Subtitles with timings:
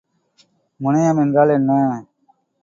[0.79, 1.71] முனையம் என்றால் என்ன?